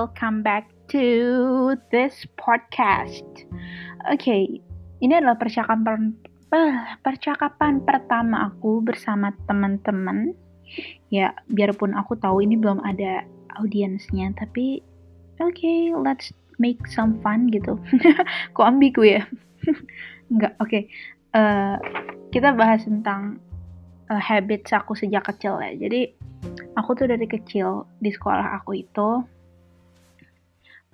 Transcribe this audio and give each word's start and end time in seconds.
welcome 0.00 0.40
back 0.40 0.64
to 0.88 1.76
this 1.92 2.24
podcast. 2.40 3.20
Oke, 4.08 4.16
okay, 4.16 4.42
ini 5.04 5.12
adalah 5.12 5.36
percakapan 5.36 6.16
percakapan 7.04 7.84
pertama 7.84 8.48
aku 8.48 8.80
bersama 8.80 9.28
teman-teman. 9.44 10.32
Ya, 11.12 11.36
biarpun 11.52 11.92
aku 11.92 12.16
tahu 12.16 12.40
ini 12.40 12.56
belum 12.56 12.80
ada 12.80 13.28
audiensnya, 13.60 14.32
tapi 14.40 14.80
oke, 15.36 15.52
okay, 15.52 15.92
let's 15.92 16.32
make 16.56 16.80
some 16.88 17.20
fun 17.20 17.52
gitu. 17.52 17.76
Kok 18.56 18.64
ambigu 18.72 19.04
ya? 19.04 19.28
Enggak, 20.32 20.56
oke. 20.64 20.80
Okay. 20.80 20.82
Uh, 21.36 21.76
eh, 21.76 21.76
kita 22.32 22.56
bahas 22.56 22.88
tentang 22.88 23.36
uh, 24.08 24.16
habits 24.16 24.72
aku 24.72 24.96
sejak 24.96 25.28
kecil 25.28 25.60
ya. 25.60 25.76
Jadi 25.76 26.08
aku 26.80 26.96
tuh 26.96 27.04
dari 27.04 27.28
kecil 27.28 27.84
di 28.00 28.08
sekolah 28.08 28.64
aku 28.64 28.80
itu 28.80 29.28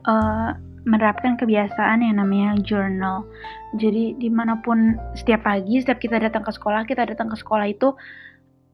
uh, 0.04 0.52
menerapkan 0.86 1.34
kebiasaan 1.34 2.04
yang 2.04 2.22
namanya 2.22 2.54
journal. 2.62 3.26
Jadi 3.74 4.14
di 4.20 4.28
mana 4.30 4.60
pun 4.62 4.94
setiap 5.18 5.48
pagi, 5.48 5.82
setiap 5.82 5.98
kita 5.98 6.22
datang 6.22 6.46
ke 6.46 6.52
sekolah, 6.54 6.86
kita 6.86 7.02
datang 7.08 7.26
ke 7.32 7.36
sekolah 7.36 7.66
itu 7.66 7.90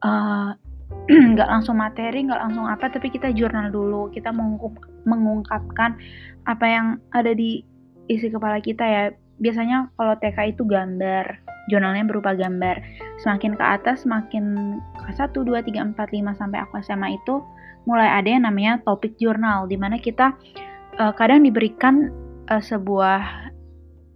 nggak 1.35 1.49
uh, 1.49 1.53
langsung 1.53 1.81
materi, 1.81 2.29
nggak 2.29 2.41
langsung 2.43 2.69
apa, 2.69 2.93
tapi 2.93 3.09
kita 3.09 3.33
jurnal 3.33 3.73
dulu. 3.73 4.13
Kita 4.13 4.29
mengungkapkan 5.09 5.97
apa 6.45 6.67
yang 6.69 6.87
ada 7.17 7.33
di 7.33 7.65
isi 8.13 8.29
kepala 8.29 8.61
kita 8.61 8.85
ya. 8.85 9.05
Biasanya 9.41 9.91
kalau 9.97 10.15
TK 10.21 10.55
itu 10.55 10.63
gambar, 10.69 11.41
jurnalnya 11.73 12.05
berupa 12.05 12.37
gambar. 12.37 12.85
Semakin 13.25 13.57
ke 13.57 13.65
atas, 13.65 14.05
semakin 14.05 14.77
ke 15.01 15.11
1, 15.17 15.33
2, 15.33 15.49
3, 15.49 15.97
4, 15.97 15.97
5 15.97 16.39
sampai 16.39 16.59
aku 16.61 16.79
SMA 16.85 17.17
itu 17.17 17.41
mulai 17.83 18.07
ada 18.07 18.29
yang 18.31 18.47
namanya 18.47 18.79
topik 18.87 19.19
jurnal 19.19 19.67
di 19.67 19.75
mana 19.75 19.99
kita 19.99 20.39
uh, 20.99 21.13
kadang 21.17 21.45
diberikan 21.47 22.11
uh, 22.51 22.61
sebuah 22.61 23.49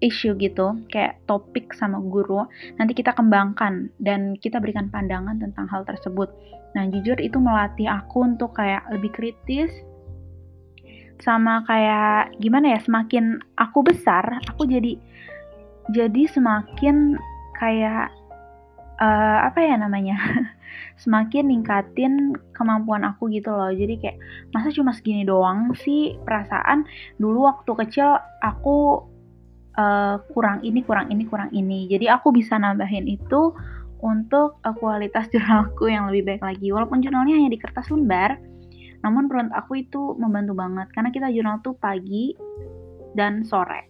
isu 0.04 0.36
gitu, 0.36 0.76
kayak 0.92 1.24
topik 1.24 1.72
sama 1.72 1.96
guru, 2.04 2.44
nanti 2.76 2.92
kita 2.92 3.16
kembangkan 3.16 3.88
dan 3.96 4.36
kita 4.36 4.60
berikan 4.60 4.92
pandangan 4.92 5.40
tentang 5.40 5.64
hal 5.72 5.88
tersebut. 5.88 6.28
Nah, 6.76 6.84
jujur 6.92 7.16
itu 7.16 7.40
melatih 7.40 7.88
aku 7.88 8.28
untuk 8.28 8.52
kayak 8.52 8.84
lebih 8.92 9.08
kritis 9.16 9.72
sama 11.16 11.64
kayak 11.64 12.36
gimana 12.44 12.76
ya, 12.76 12.80
semakin 12.84 13.40
aku 13.56 13.80
besar, 13.88 14.20
aku 14.52 14.68
jadi 14.68 15.00
jadi 15.96 16.28
semakin 16.28 17.16
kayak 17.56 18.12
uh, 19.00 19.38
apa 19.48 19.58
ya 19.62 19.76
namanya? 19.78 20.16
Semakin 21.02 21.52
ningkatin 21.52 22.36
kemampuan 22.56 23.04
aku 23.04 23.28
gitu 23.32 23.52
loh. 23.52 23.72
Jadi 23.72 24.00
kayak 24.00 24.18
masa 24.52 24.72
cuma 24.72 24.92
segini 24.96 25.24
doang 25.24 25.72
sih? 25.76 26.16
Perasaan 26.24 26.88
dulu 27.20 27.48
waktu 27.48 27.72
kecil 27.86 28.16
aku 28.40 29.04
uh, 29.76 30.16
kurang 30.32 30.64
ini 30.64 30.80
kurang 30.84 31.12
ini 31.12 31.24
kurang 31.28 31.52
ini. 31.52 31.88
Jadi 31.88 32.08
aku 32.08 32.32
bisa 32.32 32.56
nambahin 32.56 33.04
itu 33.08 33.52
untuk 34.00 34.60
uh, 34.64 34.74
kualitas 34.76 35.28
jurnalku 35.32 35.88
yang 35.88 36.08
lebih 36.08 36.36
baik 36.36 36.42
lagi. 36.42 36.68
Walaupun 36.72 37.04
jurnalnya 37.04 37.36
hanya 37.36 37.52
di 37.52 37.60
kertas 37.60 37.88
lembar 37.92 38.40
namun 39.04 39.30
menurut 39.30 39.54
aku 39.54 39.86
itu 39.86 40.18
membantu 40.18 40.58
banget. 40.58 40.90
Karena 40.90 41.14
kita 41.14 41.30
jurnal 41.30 41.62
tuh 41.62 41.78
pagi 41.78 42.34
dan 43.14 43.46
sore. 43.46 43.86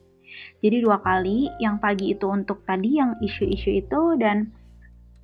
Jadi 0.60 0.84
dua 0.84 1.00
kali, 1.00 1.48
yang 1.62 1.80
pagi 1.80 2.12
itu 2.12 2.28
untuk 2.28 2.60
tadi 2.68 3.00
yang 3.00 3.16
isu-isu 3.24 3.80
itu 3.80 4.00
dan 4.20 4.52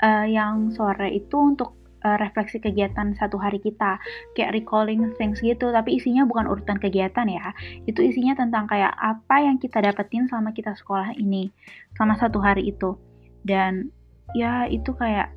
uh, 0.02 0.26
yang 0.26 0.74
sore 0.74 1.08
itu 1.14 1.38
untuk 1.38 1.78
uh, 2.02 2.18
refleksi 2.18 2.58
kegiatan 2.58 3.14
satu 3.16 3.38
hari 3.38 3.62
kita, 3.62 3.96
kayak 4.34 4.52
recalling 4.52 5.14
things 5.16 5.38
gitu, 5.40 5.70
tapi 5.70 5.96
isinya 5.96 6.26
bukan 6.26 6.50
urutan 6.50 6.76
kegiatan 6.76 7.26
ya. 7.30 7.54
Itu 7.86 8.02
isinya 8.02 8.36
tentang 8.36 8.66
kayak 8.66 8.92
apa 8.92 9.36
yang 9.40 9.56
kita 9.62 9.80
dapetin 9.80 10.26
selama 10.26 10.50
kita 10.52 10.74
sekolah 10.74 11.14
ini, 11.16 11.48
selama 11.96 12.18
satu 12.18 12.42
hari 12.42 12.74
itu. 12.74 12.98
Dan 13.46 13.90
ya 14.34 14.66
itu 14.66 14.92
kayak 14.94 15.30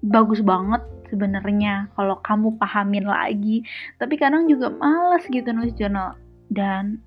bagus 0.00 0.40
banget 0.40 0.80
sebenarnya 1.12 1.90
kalau 1.98 2.16
kamu 2.22 2.56
pahamin 2.56 3.06
lagi. 3.10 3.66
Tapi 3.98 4.14
kadang 4.16 4.46
juga 4.46 4.70
males 4.70 5.26
gitu 5.26 5.50
nulis 5.50 5.74
jurnal 5.74 6.16
dan 6.50 7.02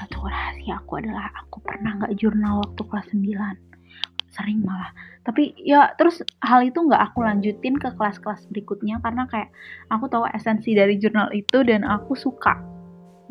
satu 0.00 0.24
rahasia 0.24 0.80
aku 0.80 0.96
adalah 0.96 1.28
aku 1.44 1.60
pernah 1.60 2.00
nggak 2.00 2.16
jurnal 2.16 2.64
waktu 2.64 2.82
kelas 2.88 3.06
9 3.12 3.67
sering 4.32 4.60
malah. 4.64 4.92
Tapi 5.24 5.56
ya 5.60 5.92
terus 5.96 6.24
hal 6.44 6.64
itu 6.64 6.80
nggak 6.80 7.12
aku 7.12 7.24
lanjutin 7.24 7.76
ke 7.76 7.92
kelas-kelas 7.96 8.48
berikutnya 8.48 9.00
karena 9.04 9.28
kayak 9.28 9.52
aku 9.92 10.08
tahu 10.08 10.24
esensi 10.32 10.72
dari 10.72 10.96
jurnal 10.96 11.28
itu 11.32 11.64
dan 11.64 11.84
aku 11.84 12.16
suka 12.16 12.56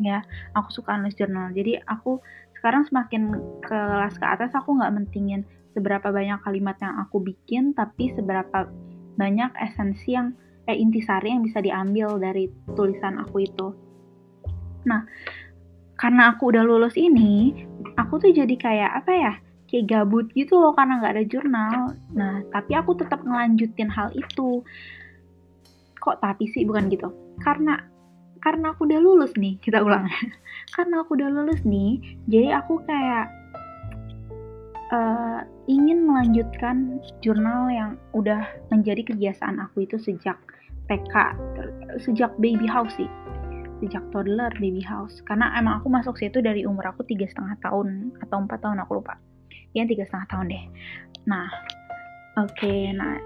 ya. 0.02 0.22
Aku 0.54 0.70
suka 0.70 0.98
nulis 0.98 1.18
jurnal. 1.18 1.50
Jadi 1.54 1.78
aku 1.86 2.22
sekarang 2.58 2.86
semakin 2.86 3.34
ke 3.62 3.70
kelas 3.70 4.18
ke 4.18 4.26
atas 4.26 4.50
aku 4.54 4.74
nggak 4.74 4.94
mentingin 4.94 5.46
seberapa 5.74 6.10
banyak 6.10 6.42
kalimat 6.42 6.74
yang 6.82 6.98
aku 7.06 7.22
bikin 7.22 7.70
tapi 7.70 8.10
seberapa 8.18 8.66
banyak 9.14 9.50
esensi 9.62 10.14
yang 10.14 10.34
eh 10.66 10.74
intisari 10.74 11.30
yang 11.32 11.42
bisa 11.46 11.62
diambil 11.62 12.18
dari 12.18 12.50
tulisan 12.74 13.22
aku 13.22 13.46
itu. 13.46 13.74
Nah 14.86 15.06
karena 15.98 16.30
aku 16.30 16.54
udah 16.54 16.62
lulus 16.62 16.94
ini, 16.94 17.66
aku 17.98 18.22
tuh 18.22 18.30
jadi 18.30 18.54
kayak 18.54 19.02
apa 19.02 19.12
ya? 19.12 19.34
Kayak 19.68 19.84
gabut 19.92 20.26
gitu 20.32 20.56
loh 20.56 20.72
karena 20.72 21.00
nggak 21.00 21.14
ada 21.14 21.24
jurnal. 21.28 21.76
Nah, 22.16 22.40
tapi 22.50 22.72
aku 22.72 22.96
tetap 22.96 23.20
ngelanjutin 23.20 23.92
hal 23.92 24.08
itu. 24.16 24.64
Kok 26.00 26.24
tapi 26.24 26.48
sih 26.50 26.64
bukan 26.64 26.88
gitu? 26.88 27.12
Karena 27.44 27.76
karena 28.40 28.72
aku 28.72 28.88
udah 28.88 29.00
lulus 29.02 29.36
nih, 29.36 29.60
kita 29.64 29.84
ulang. 29.84 30.08
karena 30.76 31.04
aku 31.04 31.16
udah 31.16 31.28
lulus 31.32 31.64
nih, 31.64 32.00
jadi 32.28 32.60
aku 32.60 32.80
kayak 32.84 33.28
uh, 34.92 35.40
ingin 35.68 36.04
melanjutkan 36.04 37.00
jurnal 37.20 37.68
yang 37.72 37.90
udah 38.16 38.48
menjadi 38.72 39.04
kebiasaan 39.12 39.60
aku 39.60 39.84
itu 39.84 39.96
sejak 40.00 40.36
TK, 40.88 41.14
sejak 42.00 42.32
baby 42.40 42.64
house 42.64 42.92
sih 42.96 43.08
sejak 43.78 44.02
toddler 44.10 44.50
baby 44.58 44.82
house 44.82 45.22
karena 45.22 45.54
emang 45.54 45.78
aku 45.78 45.88
masuk 45.88 46.18
situ 46.18 46.42
dari 46.42 46.66
umur 46.66 46.90
aku 46.90 47.06
tiga 47.06 47.30
setengah 47.30 47.56
tahun 47.62 48.10
atau 48.26 48.36
empat 48.42 48.58
tahun 48.62 48.82
aku 48.82 48.98
lupa 48.98 49.14
ya 49.72 49.84
tiga 49.84 50.04
setengah 50.06 50.28
tahun 50.30 50.46
deh. 50.52 50.64
Nah 51.28 51.48
oke 52.38 52.52
okay, 52.54 52.92
nah 52.94 53.18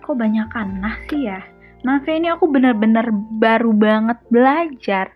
kok 0.00 0.16
banyak 0.16 0.48
nah 0.80 0.96
sih 1.06 1.28
ya? 1.28 1.40
Maaf 1.80 2.04
ya 2.04 2.14
ini 2.18 2.28
aku 2.28 2.44
bener-bener 2.50 3.08
baru 3.40 3.72
banget 3.72 4.18
belajar. 4.28 5.12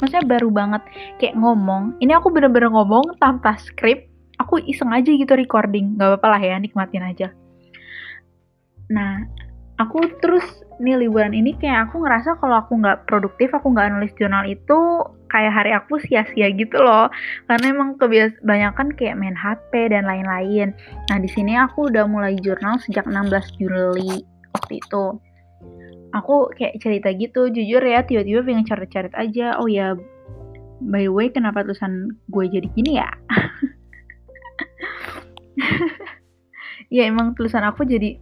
Maksudnya 0.00 0.24
baru 0.24 0.48
banget 0.52 0.82
kayak 1.20 1.36
ngomong. 1.36 1.96
Ini 2.00 2.16
aku 2.16 2.32
bener-bener 2.32 2.72
ngomong 2.72 3.20
tanpa 3.20 3.56
skrip. 3.60 4.08
Aku 4.40 4.60
iseng 4.60 4.92
aja 4.92 5.08
gitu 5.08 5.32
recording. 5.36 5.96
Gak 5.96 6.16
apa-apa 6.16 6.36
lah 6.36 6.40
ya 6.40 6.56
nikmatin 6.60 7.04
aja. 7.04 7.32
Nah 8.92 9.24
aku 9.76 10.08
terus 10.24 10.44
nih 10.80 11.04
liburan 11.04 11.32
ini 11.32 11.56
kayak 11.56 11.88
aku 11.88 12.04
ngerasa 12.04 12.36
kalau 12.40 12.60
aku 12.60 12.80
nggak 12.80 13.08
produktif 13.08 13.52
aku 13.52 13.72
nggak 13.72 13.92
nulis 13.92 14.12
jurnal 14.16 14.44
itu 14.44 15.04
kayak 15.28 15.52
hari 15.52 15.72
aku 15.72 16.00
sia-sia 16.00 16.48
gitu 16.52 16.80
loh. 16.80 17.12
Karena 17.48 17.72
emang 17.72 18.00
kebiasaan 18.00 18.96
kayak 18.96 19.16
main 19.16 19.36
HP 19.36 19.92
dan 19.92 20.08
lain-lain. 20.08 20.72
Nah 21.12 21.18
di 21.20 21.28
sini 21.28 21.56
aku 21.56 21.92
udah 21.92 22.08
mulai 22.08 22.36
jurnal 22.40 22.80
sejak 22.80 23.04
16 23.04 23.60
Juli 23.60 24.24
waktu 24.56 24.80
itu. 24.80 25.04
Aku 26.16 26.48
kayak 26.56 26.80
cerita 26.80 27.12
gitu 27.12 27.52
jujur 27.52 27.82
ya 27.84 28.00
tiba-tiba 28.06 28.40
pengen 28.46 28.64
carit-carit 28.64 29.12
aja. 29.12 29.60
Oh 29.60 29.68
ya 29.68 29.92
by 30.80 31.04
the 31.04 31.12
way 31.12 31.28
kenapa 31.28 31.64
tulisan 31.64 32.16
gue 32.32 32.44
jadi 32.48 32.68
gini 32.72 33.00
ya? 33.00 33.10
Ya 36.86 37.10
emang 37.10 37.34
tulisan 37.34 37.66
aku 37.66 37.82
jadi 37.82 38.14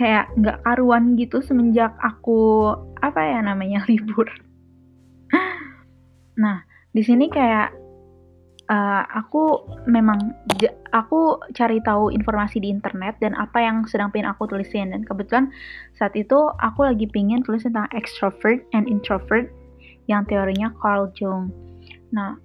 kayak 0.00 0.32
nggak 0.40 0.64
karuan 0.64 1.12
gitu 1.20 1.44
semenjak 1.44 1.92
aku 2.00 2.72
apa 3.04 3.20
ya 3.20 3.44
namanya 3.44 3.84
libur. 3.90 4.24
nah 6.40 6.64
di 6.96 7.04
sini 7.04 7.28
kayak 7.28 7.68
uh, 8.72 9.04
aku 9.12 9.68
memang 9.84 10.32
aku 10.96 11.36
cari 11.52 11.84
tahu 11.84 12.08
informasi 12.08 12.64
di 12.64 12.72
internet 12.72 13.20
dan 13.20 13.36
apa 13.36 13.60
yang 13.60 13.84
sedang 13.84 14.08
pengen 14.08 14.32
aku 14.32 14.48
tulisin 14.48 14.96
dan 14.96 15.04
kebetulan 15.04 15.52
saat 16.00 16.16
itu 16.16 16.48
aku 16.64 16.88
lagi 16.88 17.04
pingin 17.04 17.44
tulis 17.44 17.68
tentang 17.68 17.86
extrovert 17.92 18.64
and 18.72 18.88
introvert 18.88 19.52
yang 20.08 20.24
teorinya 20.24 20.72
Carl 20.80 21.12
Jung. 21.12 21.52
Nah 22.16 22.40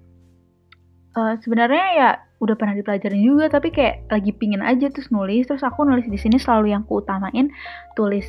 uh, 1.16 1.34
sebenarnya 1.40 1.86
ya 1.96 2.10
udah 2.36 2.54
pernah 2.54 2.76
dipelajarin 2.76 3.22
juga 3.24 3.48
tapi 3.48 3.72
kayak 3.72 4.12
lagi 4.12 4.32
pingin 4.36 4.60
aja 4.60 4.92
terus 4.92 5.08
nulis. 5.08 5.48
Terus 5.48 5.64
aku 5.64 5.84
nulis 5.88 6.04
di 6.08 6.18
sini 6.20 6.36
selalu 6.36 6.72
yang 6.76 6.84
kuutamain 6.84 7.48
tulis 7.96 8.26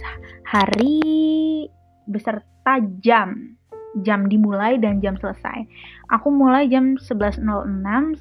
hari 0.47 1.67
beserta 2.07 2.79
jam. 3.03 3.57
Jam 4.05 4.29
dimulai 4.29 4.77
dan 4.77 5.01
jam 5.01 5.17
selesai. 5.17 5.65
Aku 6.13 6.29
mulai 6.29 6.69
jam 6.69 7.01
11.06 7.01 7.41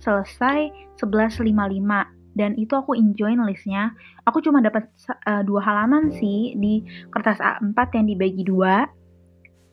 selesai 0.00 0.72
11.55 0.96 2.16
dan 2.36 2.52
itu 2.56 2.72
aku 2.76 2.96
enjoy 2.96 3.32
nulisnya. 3.36 3.92
Aku 4.28 4.40
cuma 4.40 4.64
dapat 4.64 4.88
uh, 5.28 5.44
dua 5.44 5.60
halaman 5.64 6.12
sih 6.16 6.56
di 6.56 6.84
kertas 7.12 7.40
A4 7.40 7.76
yang 7.96 8.06
dibagi 8.08 8.44
dua 8.44 8.88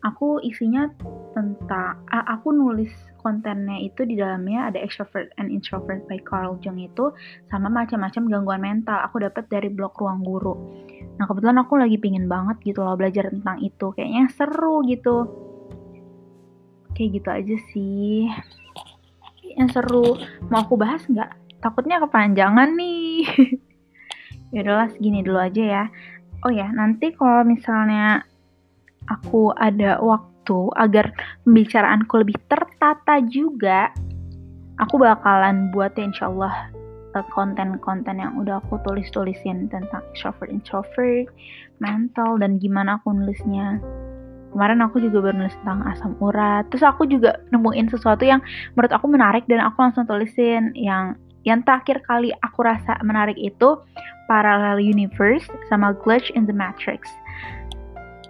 aku 0.03 0.43
isinya 0.43 0.91
tentang 1.31 2.03
aku 2.11 2.51
nulis 2.51 2.91
kontennya 3.23 3.79
itu 3.79 4.03
di 4.03 4.19
dalamnya 4.19 4.67
ada 4.67 4.83
extrovert 4.83 5.31
and 5.39 5.47
introvert 5.47 6.03
by 6.11 6.19
Carl 6.19 6.59
Jung 6.59 6.75
itu 6.75 7.15
sama 7.47 7.71
macam-macam 7.71 8.27
gangguan 8.27 8.61
mental. 8.61 8.99
Aku 9.07 9.23
dapat 9.23 9.47
dari 9.47 9.71
blog 9.71 9.95
ruang 9.95 10.21
guru. 10.27 10.53
Nah 11.15 11.23
kebetulan 11.23 11.57
aku 11.63 11.79
lagi 11.79 11.95
pingin 11.95 12.27
banget 12.27 12.59
gitu 12.67 12.83
loh 12.83 12.99
belajar 12.99 13.31
tentang 13.31 13.63
itu. 13.63 13.95
Kayaknya 13.95 14.23
seru 14.35 14.83
gitu. 14.83 15.17
Kayak 16.93 17.09
gitu 17.15 17.29
aja 17.31 17.55
sih. 17.71 18.27
Yang 19.55 19.69
seru. 19.79 20.19
Mau 20.51 20.67
aku 20.67 20.75
bahas 20.75 21.01
nggak? 21.07 21.63
Takutnya 21.63 22.03
kepanjangan 22.03 22.75
nih. 22.75 23.23
Ya 24.53 24.61
udahlah 24.61 24.85
segini 24.93 25.25
dulu 25.25 25.41
aja 25.41 25.63
ya. 25.65 25.83
Oh 26.45 26.53
ya 26.53 26.69
nanti 26.69 27.09
kalau 27.17 27.41
misalnya 27.41 28.21
aku 29.11 29.51
ada 29.59 29.99
waktu 29.99 30.57
agar 30.75 31.11
pembicaraanku 31.47 32.13
lebih 32.19 32.37
tertata 32.51 33.23
juga, 33.31 33.91
aku 34.79 34.99
bakalan 34.99 35.71
buat 35.71 35.95
ya 35.95 36.07
insya 36.07 36.27
eh, 36.29 37.25
konten-konten 37.31 38.19
yang 38.19 38.35
udah 38.39 38.59
aku 38.59 38.79
tulis-tulisin 38.83 39.71
tentang 39.71 40.03
extrovert 40.11 40.51
introvert, 40.51 41.29
mental 41.79 42.39
dan 42.39 42.59
gimana 42.59 42.99
aku 42.99 43.15
nulisnya. 43.15 43.79
Kemarin 44.53 44.85
aku 44.85 45.01
juga 45.01 45.29
baru 45.29 45.41
nulis 45.41 45.57
tentang 45.65 45.81
asam 45.89 46.13
urat. 46.21 46.69
Terus 46.69 46.85
aku 46.85 47.09
juga 47.09 47.41
nemuin 47.49 47.89
sesuatu 47.89 48.21
yang 48.21 48.37
menurut 48.77 48.93
aku 48.93 49.09
menarik 49.09 49.49
dan 49.49 49.65
aku 49.65 49.81
langsung 49.81 50.05
tulisin 50.05 50.69
yang 50.77 51.17
yang 51.43 51.59
terakhir 51.65 51.99
kali 52.07 52.31
aku 52.45 52.63
rasa 52.63 52.95
menarik 53.03 53.35
itu 53.35 53.75
Parallel 54.31 54.79
Universe 54.79 55.43
sama 55.67 55.91
Glitch 56.05 56.31
in 56.37 56.47
the 56.47 56.55
Matrix 56.55 57.11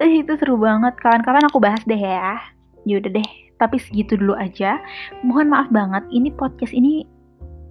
eh, 0.04 0.20
itu 0.20 0.36
seru 0.36 0.60
banget 0.60 1.00
kawan-kawan 1.00 1.48
aku 1.48 1.64
bahas 1.64 1.80
deh 1.88 1.98
ya. 1.98 2.38
Yaudah 2.84 3.12
deh 3.16 3.30
tapi 3.56 3.80
segitu 3.80 4.20
dulu 4.20 4.36
aja. 4.36 4.84
Mohon 5.24 5.48
maaf 5.56 5.70
banget 5.72 6.04
ini 6.12 6.30
podcast 6.36 6.76
ini 6.76 7.08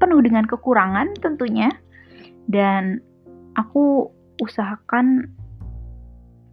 penuh 0.00 0.25
dengan 0.25 0.49
kekurangan 0.49 1.12
tentunya. 1.20 1.69
Dan 2.49 2.99
aku 3.55 4.08
usahakan 4.40 5.29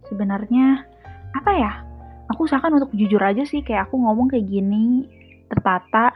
sebenarnya 0.06 0.84
apa 1.32 1.50
ya 1.56 1.72
aku 2.30 2.46
usahakan 2.46 2.78
untuk 2.82 2.92
jujur 2.94 3.22
aja 3.22 3.42
sih 3.46 3.64
kayak 3.64 3.88
aku 3.88 3.96
ngomong 3.96 4.28
kayak 4.28 4.44
gini 4.46 5.08
tertata. 5.48 6.12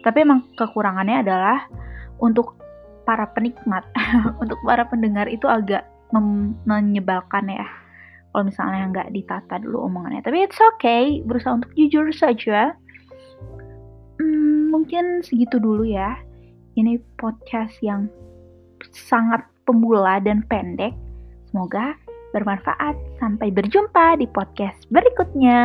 Tapi 0.00 0.16
emang 0.20 0.44
kekurangannya 0.56 1.24
adalah 1.24 1.64
untuk 2.20 2.60
para 3.08 3.24
penikmat 3.32 3.88
untuk 4.42 4.60
para 4.62 4.84
pendengar 4.84 5.26
itu 5.32 5.48
agak 5.48 5.88
menyebalkan 6.66 7.48
ya 7.48 7.66
kalau 8.30 8.46
misalnya 8.46 8.82
nggak 8.94 9.08
ditata 9.10 9.58
dulu 9.58 9.90
omongannya. 9.90 10.22
Tapi 10.22 10.46
it's 10.46 10.58
okay 10.58 11.18
berusaha 11.26 11.58
untuk 11.58 11.74
jujur 11.74 12.06
saja. 12.14 12.78
Hmm, 14.22 14.70
mungkin 14.70 15.26
segitu 15.26 15.58
dulu 15.58 15.82
ya. 15.82 16.14
Ini 16.78 17.02
podcast 17.18 17.74
yang 17.82 18.06
sangat 18.94 19.42
pemula 19.66 20.22
dan 20.22 20.46
pendek. 20.46 20.94
Semoga 21.50 21.98
bermanfaat. 22.30 22.94
Sampai 23.18 23.50
berjumpa 23.50 24.22
di 24.22 24.30
podcast 24.30 24.86
berikutnya 24.94 25.58